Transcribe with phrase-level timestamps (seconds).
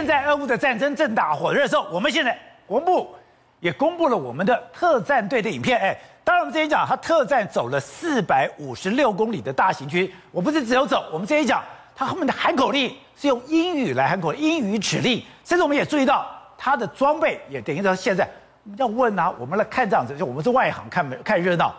[0.00, 2.34] 现在俄乌的战争正打火热的时候，我们现在
[2.66, 3.14] 国防部
[3.60, 5.78] 也公布了我们的特战队的影片。
[5.78, 11.62] 哎，当然我们之前讲，他特战走了四百五十六公里的大行军，我不是只有走，我们之前讲，
[11.94, 16.26] 他后面的喊口令是用英语来喊口，英语指令，甚至我们也注意到
[16.56, 18.26] 他的装备也等于说现在
[18.78, 21.74] 要问啊，我们来看这样子，就我们是外行看看热闹。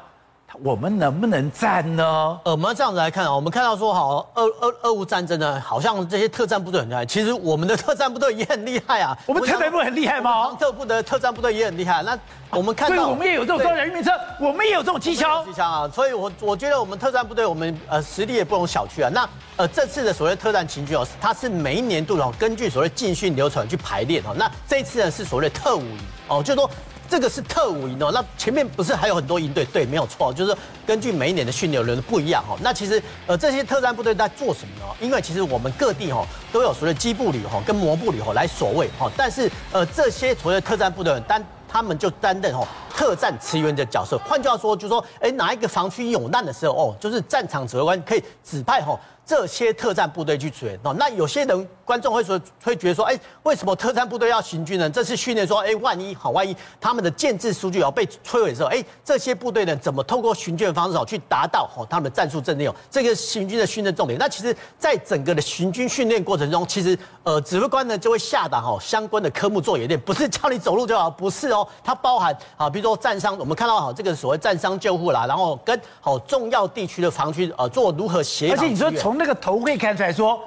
[0.61, 2.03] 我们能不能战呢？
[2.43, 7.05] 呃，我们这样子来看啊，我们看到说，好，俄俄俄乌战争呢，好像这些特战部队很厉害。
[7.05, 9.17] 其实我们的特战部队也很厉害啊。
[9.25, 10.43] 我们特战部队很厉害吗？
[10.43, 12.03] 航特部的特战部队也很厉害。
[12.03, 12.17] 那
[12.49, 15.45] 我们看到，对，我们也有这种装甲运兵车，我们也有这种机枪。
[15.45, 19.09] 机枪啊，所以我我觉得我们特战部队，我们呃实力也不容小觑啊。
[19.13, 24.35] 那呃这次的所谓特战情军哦，它是每一年度哦，根据所谓进训流程去排练哦。
[24.35, 26.69] 那这一次呢是所谓的特务营哦，就是说。
[27.11, 29.65] 这个是特五营哦，那前面不是还有很多营队？
[29.65, 30.55] 对，没有错，就是
[30.87, 32.57] 根据每一年的训练轮不一样哦。
[32.61, 34.85] 那其实呃这些特战部队在做什么呢？
[35.01, 42.65] 因为其实我们各地哈都有所谓的机步旅哈跟摩步旅哈来守卫哈，但是呃这些所谓的特战部队单他们就担任哈
[43.01, 44.15] 特战支援的角色。
[44.19, 50.93] 换句话说，就是说哎哪一个防区有难的时候哦，就是战场指挥官可以指派哈这些特战部队去支援哦。
[50.93, 51.67] 那有些人。
[51.83, 54.89] 观众会说，会觉得说，哎，为什么特战部队要行军呢？
[54.89, 62.75] 这次训练说，哎，万一好，万一他们的建制数据要被摧毁的时候，哎，这些部队呢，怎么透过行军的方式哦，去达到哦他们的战术阵列哦？
[62.89, 64.17] 这个行军的训练重点。
[64.17, 78.55] 那其实，在整个的行军训练过程中，其实呃，指挥官呢就会下达哦相关的科目做演练，不是叫你走路就好，不是哦，它包含啊，比如说战伤，我们看到好这个所谓战伤救护啦，然后跟好重要地区的防区呃做如何协调。
[78.55, 80.39] 而且你说从那个头可以看出来说。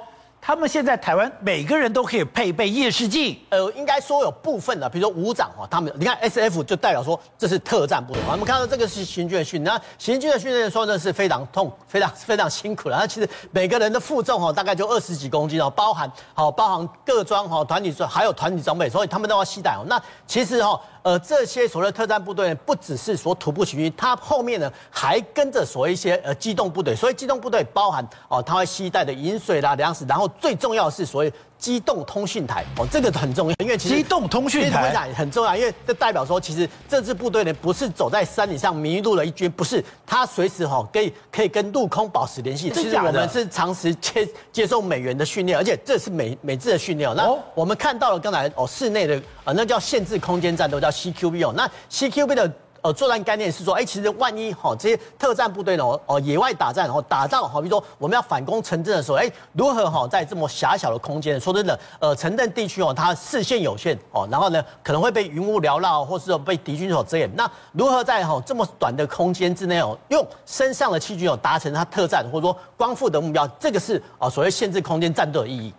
[0.47, 8.21] 他们现在台湾每个人都可以配备夜视镜，呃，应该说有部分的，比如说武长哈，他们你看 S F 就代表说这是特战部队。
[8.29, 12.95] 我们看到这个是行军的训练，那行军的训练说呢是非常痛、非常非常辛苦的。
[12.95, 19.81] 那其实每个人的负重哈大概就二十几公斤哦，包含好包含各装哈团体装还有团体装备，所以他们都要携带哦。
[19.87, 20.79] 那其实哈。
[21.05, 31.31] 呃，这些所谓的特战部队不只是说徒步行军，它后面呢还跟着所谓一些呃机动部队，所以机动部队包含哦，它会携带的饮水啦、粮食，然后最重要的是所谓。
[31.57, 42.69] 机动通讯台哦，这个很重要，因为其实机动通讯台很重要，因为这代表说，其实这支部队呢不是走在山顶上迷路了一军，不是，他随时哈可以可以跟陆空保持联系。
[42.71, 47.09] 其实我们是长时接接受美元的训练，而且这是美美制的训练。
[47.15, 52.51] 那我们看到了刚才哦室内的呃那叫限制空间战斗，叫 CQB 哦，那 CQB 的。
[52.85, 67.27] 呃，作战概念是说，哎，其实万一哈这些特战部队呢，哦，野外打战，然后打到好比说我们要反攻城镇的时候，哎，如何哈在这么狭小的空间，说真的，呃，城镇地区哦，它视线有限哦，然后呢可能会被云雾缭绕，或是被敌军所遮掩。
[67.35, 75.73] 那如何在哈这么短的空间之内哦，用身上的器具哦达成它特战或者说光复的目标，这个是啊所谓限制空间战斗的意义。